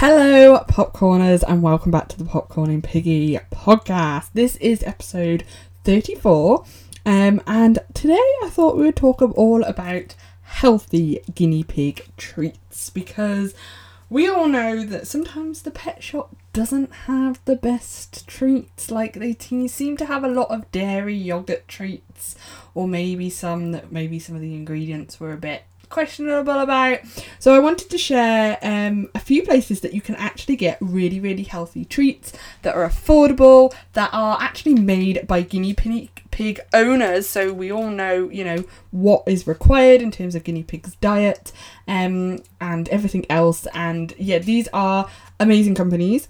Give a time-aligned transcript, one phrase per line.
[0.00, 4.28] Hello, popcorners, and welcome back to the Popcorning Piggy podcast.
[4.34, 5.42] This is episode
[5.84, 6.66] 34,
[7.06, 13.54] um, and today I thought we would talk all about healthy guinea pig treats because
[14.10, 18.90] we all know that sometimes the pet shop doesn't have the best treats.
[18.90, 19.34] Like they
[19.66, 22.36] seem to have a lot of dairy yogurt treats,
[22.74, 27.00] or maybe some that maybe some of the ingredients were a bit questionable about.
[27.38, 31.20] So I wanted to share um, a few places that you can actually get really,
[31.20, 37.26] really healthy treats that are affordable, that are actually made by guinea pig pig owners.
[37.26, 41.52] So we all know, you know, what is required in terms of guinea pig's diet
[41.88, 43.66] um, and everything else.
[43.74, 45.08] And yeah, these are
[45.40, 46.28] amazing companies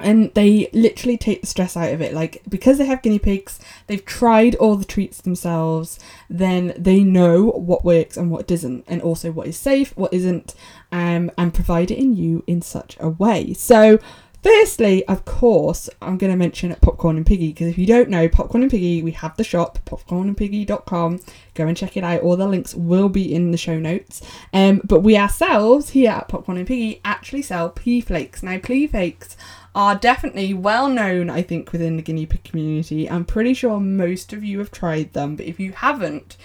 [0.00, 3.60] and they literally take the stress out of it like because they have guinea pigs
[3.86, 5.98] they've tried all the treats themselves
[6.28, 10.54] then they know what works and what doesn't and also what is safe what isn't
[10.92, 13.98] um, and provide it in you in such a way so
[14.44, 18.28] Firstly, of course, I'm going to mention Popcorn and Piggy because if you don't know
[18.28, 21.20] Popcorn and Piggy, we have the shop popcornandpiggy.com.
[21.54, 22.20] Go and check it out.
[22.20, 24.20] All the links will be in the show notes.
[24.52, 28.42] Um, but we ourselves here at Popcorn and Piggy actually sell pea flakes.
[28.42, 29.38] Now, pea flakes
[29.74, 33.10] are definitely well known, I think, within the guinea pig community.
[33.10, 36.36] I'm pretty sure most of you have tried them, but if you haven't,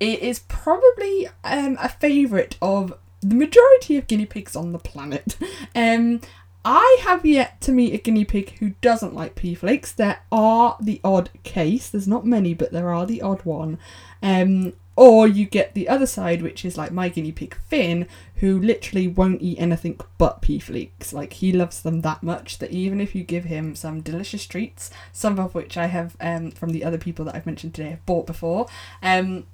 [0.00, 5.36] it is probably um, a favourite of the majority of guinea pigs on the planet.
[5.76, 6.20] Um,
[6.64, 9.92] I have yet to meet a guinea pig who doesn't like pea flakes.
[9.92, 11.90] There are the odd case.
[11.90, 13.78] There's not many, but there are the odd one.
[14.22, 18.06] Um, or you get the other side, which is like my guinea pig Finn,
[18.36, 21.12] who literally won't eat anything but pea flakes.
[21.12, 24.90] Like he loves them that much that even if you give him some delicious treats,
[25.12, 28.06] some of which I have um, from the other people that I've mentioned today have
[28.06, 28.66] bought before,
[29.02, 29.46] um,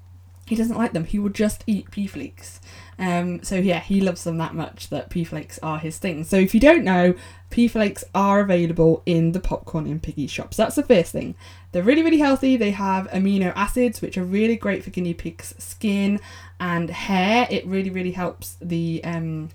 [0.46, 1.04] he doesn't like them.
[1.04, 2.60] He will just eat pea flakes.
[2.98, 6.24] Um, so yeah, he loves them that much that pea flakes are his thing.
[6.24, 7.14] So if you don't know,
[7.48, 10.56] pea flakes are available in the popcorn and piggy shops.
[10.56, 11.34] That's the first thing.
[11.72, 12.56] They're really really healthy.
[12.56, 16.20] They have amino acids which are really great for guinea pigs' skin
[16.58, 17.46] and hair.
[17.50, 19.50] It really really helps the um,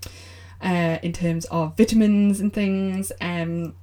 [0.60, 3.12] uh, in terms of vitamins and things.
[3.20, 3.74] Um,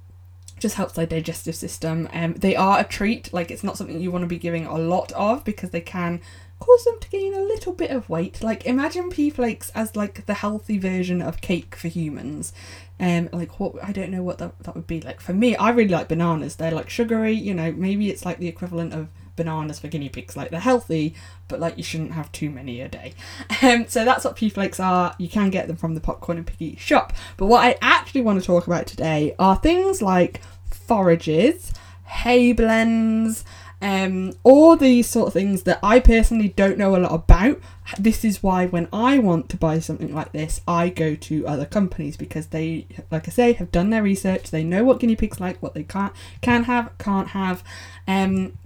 [0.58, 2.08] just helps their digestive system.
[2.12, 3.32] Um, they are a treat.
[3.32, 6.20] Like it's not something you want to be giving a lot of because they can
[6.64, 8.42] cause them to gain a little bit of weight.
[8.42, 12.52] Like imagine pea flakes as like the healthy version of cake for humans.
[12.98, 15.20] Um, like what I don't know what that, that would be like.
[15.20, 16.56] For me, I really like bananas.
[16.56, 20.36] They're like sugary, you know, maybe it's like the equivalent of bananas for guinea pigs.
[20.36, 21.14] Like they're healthy,
[21.48, 23.14] but like you shouldn't have too many a day.
[23.62, 25.14] Um, so that's what pea flakes are.
[25.16, 27.14] You can get them from the popcorn and piggy shop.
[27.38, 31.72] But what I actually want to talk about today are things like forages,
[32.04, 33.44] hay blends,
[33.84, 37.60] um, all these sort of things that I personally don't know a lot about.
[37.98, 41.66] This is why when I want to buy something like this, I go to other
[41.66, 44.50] companies because they, like I say, have done their research.
[44.50, 47.62] They know what guinea pigs like, what they can't can have, can't have.
[48.08, 48.56] Um,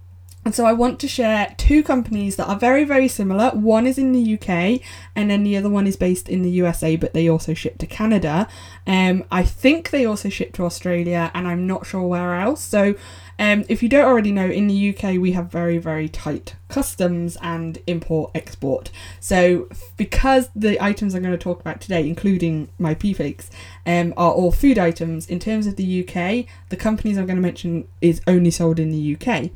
[0.44, 3.50] and so I want to share two companies that are very, very similar.
[3.50, 4.81] One is in the UK,
[5.15, 7.87] and then the other one is based in the USA, but they also ship to
[7.87, 8.49] Canada.
[8.87, 12.62] Um, I think they also ship to Australia, and I'm not sure where else.
[12.62, 12.94] So
[13.38, 17.37] um, if you don't already know, in the UK we have very, very tight customs
[17.41, 18.91] and import export.
[19.20, 23.50] So, because the items I'm going to talk about today, including my pea flakes,
[23.87, 27.43] um, are all food items, in terms of the UK, the companies I'm going to
[27.43, 29.50] mention is only sold in the UK.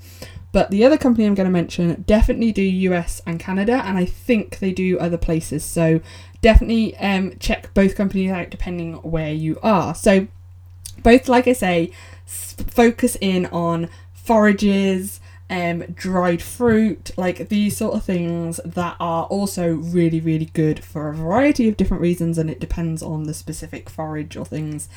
[0.52, 4.04] But the other company I'm going to mention definitely do US and Canada, and I
[4.04, 5.64] think they do other places.
[5.64, 6.00] So,
[6.42, 9.94] definitely um, check both companies out depending where you are.
[9.94, 10.28] So,
[11.02, 11.92] both, like I say,
[12.26, 19.72] focus in on forages, um, dried fruit, like these sort of things that are also
[19.72, 23.90] really, really good for a variety of different reasons, and it depends on the specific
[23.90, 24.88] forage or things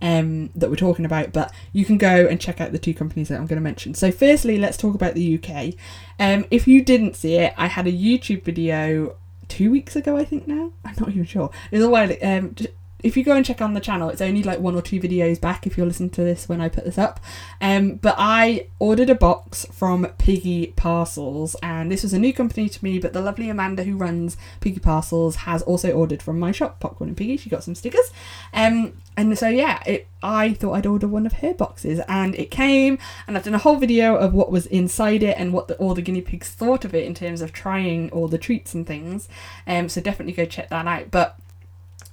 [0.00, 1.32] um, that we're talking about.
[1.32, 3.94] But you can go and check out the two companies that I'm going to mention.
[3.94, 5.74] So, firstly, let's talk about the UK.
[6.18, 9.16] Um, if you didn't see it, I had a YouTube video
[9.48, 10.72] two weeks ago, I think now.
[10.84, 11.50] I'm not even sure.
[11.70, 12.10] It was a while.
[12.22, 12.54] Um,
[13.02, 15.40] if you go and check on the channel, it's only like one or two videos
[15.40, 17.20] back if you're listening to this when I put this up.
[17.60, 22.68] Um, but I ordered a box from Piggy Parcels, and this was a new company
[22.68, 22.98] to me.
[22.98, 27.10] But the lovely Amanda who runs Piggy Parcels has also ordered from my shop, Popcorn
[27.10, 27.36] and Piggy.
[27.36, 28.10] She got some stickers.
[28.52, 32.50] Um, and so yeah, it, I thought I'd order one of her boxes, and it
[32.50, 32.98] came.
[33.28, 35.94] And I've done a whole video of what was inside it and what the, all
[35.94, 39.28] the guinea pigs thought of it in terms of trying all the treats and things.
[39.68, 41.12] Um, so definitely go check that out.
[41.12, 41.38] But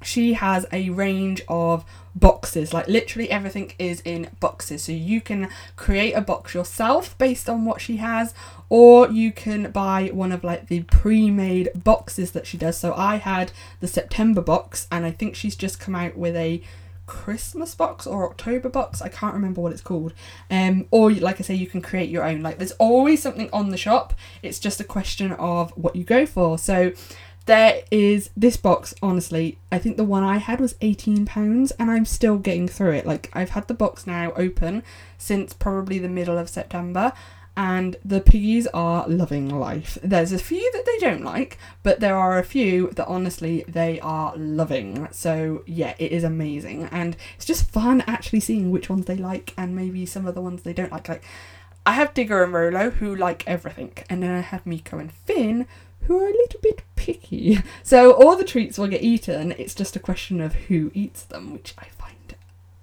[0.06, 1.84] she has a range of
[2.16, 7.50] boxes like literally everything is in boxes so you can create a box yourself based
[7.50, 8.34] on what she has
[8.70, 13.18] or you can buy one of like the pre-made boxes that she does so i
[13.18, 16.62] had the september box and i think she's just come out with a
[17.06, 19.02] Christmas box or October box.
[19.02, 20.14] I can't remember what it's called.
[20.50, 22.42] Um, or like I say, you can create your own.
[22.42, 24.14] Like there's always something on the shop.
[24.42, 26.58] It's just a question of what you go for.
[26.58, 26.94] So
[27.46, 28.94] there is this box.
[29.02, 32.94] Honestly, I think the one I had was eighteen pounds, and I'm still getting through
[32.94, 33.06] it.
[33.06, 34.84] Like I've had the box now open
[35.18, 37.14] since probably the middle of September,
[37.58, 39.98] and the piggies are loving life.
[40.04, 44.00] There's a few that they don't like, but there are a few that honestly they
[44.02, 45.08] are loving.
[45.12, 46.90] So, yeah, it is amazing.
[46.92, 50.42] And it's just fun actually seeing which ones they like and maybe some of the
[50.42, 51.08] ones they don't like.
[51.08, 51.24] Like,
[51.86, 55.66] I have Digger and Rolo who like everything, and then I have Miko and Finn
[56.08, 57.60] who are a little bit picky.
[57.84, 61.54] So, all the treats will get eaten, it's just a question of who eats them,
[61.54, 62.16] which I find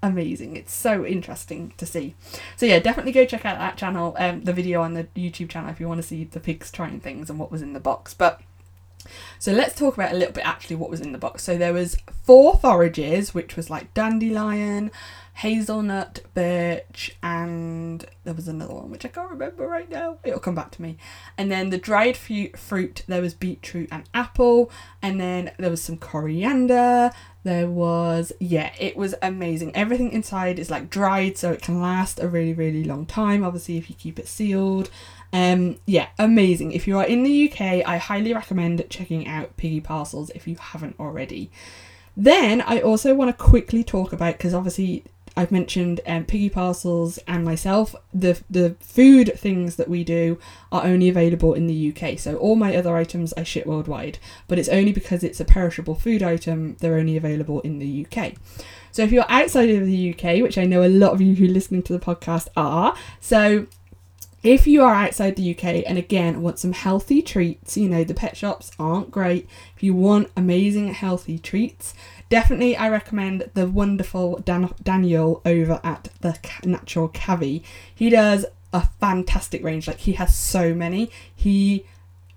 [0.02, 0.56] amazing.
[0.56, 2.14] It's so interesting to see.
[2.56, 5.70] So yeah, definitely go check out that channel, um, the video on the YouTube channel
[5.70, 8.12] if you want to see the pigs trying things and what was in the box.
[8.12, 8.40] But
[9.38, 11.44] so let's talk about a little bit actually what was in the box.
[11.44, 14.90] So there was four forages, which was like dandelion,
[15.42, 20.18] hazelnut, birch, and there was another one which I can't remember right now.
[20.22, 20.96] It'll come back to me.
[21.36, 24.70] And then the dried fruit, there was beetroot and apple,
[25.02, 27.10] and then there was some coriander.
[27.42, 29.74] There was, yeah, it was amazing.
[29.74, 33.42] Everything inside is like dried, so it can last a really, really long time.
[33.42, 34.90] Obviously, if you keep it sealed.
[35.32, 36.70] Um, yeah, amazing.
[36.70, 40.54] If you are in the UK, I highly recommend checking out Piggy Parcels if you
[40.54, 41.50] haven't already.
[42.16, 45.02] Then I also want to quickly talk about because obviously
[45.36, 47.94] I've mentioned um, Piggy Parcels and myself.
[48.12, 50.38] The the food things that we do
[50.70, 52.18] are only available in the UK.
[52.18, 55.94] So all my other items I ship worldwide, but it's only because it's a perishable
[55.94, 58.34] food item they're only available in the UK.
[58.90, 61.46] So if you're outside of the UK, which I know a lot of you who
[61.46, 63.66] are listening to the podcast are, so
[64.42, 68.14] if you are outside the UK and again want some healthy treats, you know, the
[68.14, 69.48] pet shops aren't great.
[69.76, 71.94] If you want amazing healthy treats,
[72.28, 77.62] definitely I recommend the wonderful Dan- Daniel over at the Natural Cavi.
[77.94, 79.86] He does a fantastic range.
[79.86, 81.10] Like he has so many.
[81.34, 81.84] He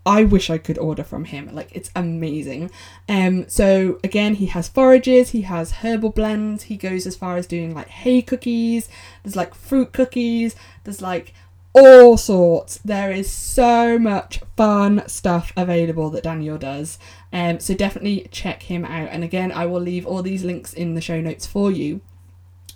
[0.08, 1.50] I wish I could order from him.
[1.56, 2.70] Like it's amazing.
[3.10, 7.48] Um so again he has forages, he has herbal blends, he goes as far as
[7.48, 8.90] doing like hay cookies,
[9.24, 11.34] there's like fruit cookies, there's like
[11.76, 12.80] all sorts.
[12.86, 16.98] There is so much fun stuff available that Daniel does.
[17.34, 19.10] Um, so definitely check him out.
[19.12, 22.02] And again, I will leave all these links in the show notes for you.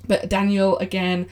[0.06, 1.28] But Daniel, again,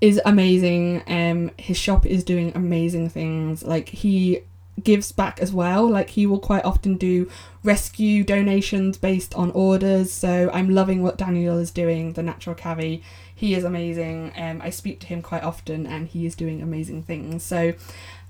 [0.00, 1.02] is amazing.
[1.08, 3.64] Um, his shop is doing amazing things.
[3.64, 4.42] Like he
[4.82, 5.88] gives back as well.
[5.88, 7.28] Like he will quite often do
[7.64, 10.12] rescue donations based on orders.
[10.12, 12.12] So I'm loving what Daniel is doing.
[12.12, 13.02] The Natural Cavi
[13.38, 14.32] he is amazing.
[14.36, 17.44] Um, I speak to him quite often and he is doing amazing things.
[17.44, 17.74] So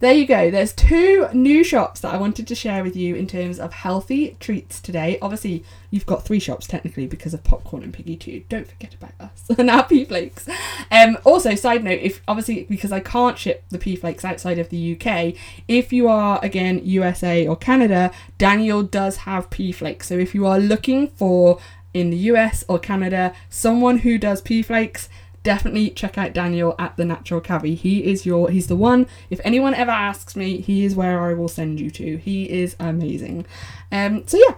[0.01, 0.51] there you go.
[0.51, 4.37] There's two new shops that I wanted to share with you in terms of healthy
[4.39, 5.19] treats today.
[5.23, 8.45] Obviously, you've got three shops technically because of popcorn and piggy too.
[8.51, 10.47] Don't forget about us and our pea flakes.
[10.93, 14.69] Um, also, side note, if obviously because I can't ship the pea flakes outside of
[14.69, 15.35] the UK,
[15.67, 20.07] if you are again USA or Canada, Daniel does have pea flakes.
[20.07, 21.59] So if you are looking for
[21.95, 25.09] in the US or Canada, someone who does pea flakes,
[25.43, 27.75] definitely check out Daniel at the Natural Cavi.
[27.75, 29.07] He is your he's the one.
[29.31, 32.17] If anyone ever asks me, he is where I will send you to.
[32.19, 33.47] He is amazing.
[33.91, 34.57] Um so yeah.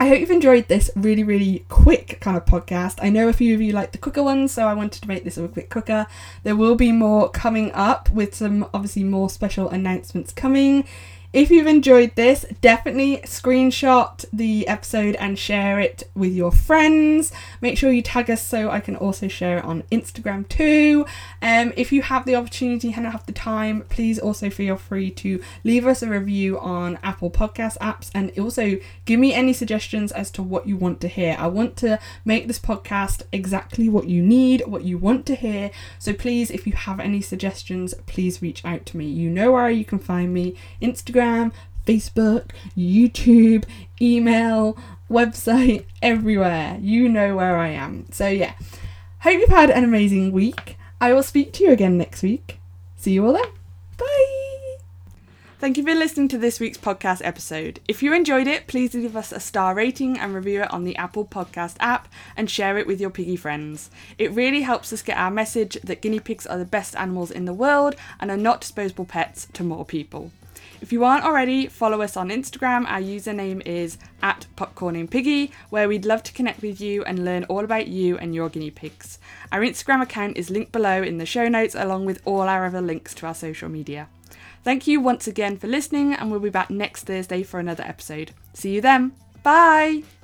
[0.00, 3.00] I hope you've enjoyed this really, really quick kind of podcast.
[3.02, 5.24] I know a few of you like the quicker ones, so I wanted to make
[5.24, 6.06] this a quick cooker.
[6.44, 10.84] There will be more coming up with some obviously more special announcements coming.
[11.30, 17.32] If you've enjoyed this, definitely screenshot the episode and share it with your friends.
[17.60, 21.04] Make sure you tag us so I can also share it on Instagram too.
[21.42, 25.42] Um, if you have the opportunity and have the time, please also feel free to
[25.64, 30.30] leave us a review on Apple Podcast apps and also give me any suggestions as
[30.30, 31.36] to what you want to hear.
[31.38, 35.72] I want to make this podcast exactly what you need, what you want to hear.
[35.98, 39.04] So please, if you have any suggestions, please reach out to me.
[39.04, 41.52] You know where you can find me Instagram Instagram,
[41.86, 43.64] Facebook, YouTube,
[44.00, 44.78] email,
[45.10, 46.78] website, everywhere.
[46.80, 48.06] You know where I am.
[48.12, 48.54] So, yeah.
[49.20, 50.76] Hope you've had an amazing week.
[51.00, 52.60] I will speak to you again next week.
[52.96, 53.50] See you all then.
[53.96, 54.34] Bye.
[55.58, 57.80] Thank you for listening to this week's podcast episode.
[57.88, 60.94] If you enjoyed it, please leave us a star rating and review it on the
[60.96, 62.06] Apple Podcast app
[62.36, 63.90] and share it with your piggy friends.
[64.18, 67.44] It really helps us get our message that guinea pigs are the best animals in
[67.44, 70.30] the world and are not disposable pets to more people.
[70.80, 72.86] If you aren't already, follow us on Instagram.
[72.88, 77.64] Our username is at popcorningpiggy, where we'd love to connect with you and learn all
[77.64, 79.18] about you and your guinea pigs.
[79.50, 82.80] Our Instagram account is linked below in the show notes, along with all our other
[82.80, 84.08] links to our social media.
[84.62, 88.32] Thank you once again for listening, and we'll be back next Thursday for another episode.
[88.54, 89.12] See you then.
[89.42, 90.17] Bye!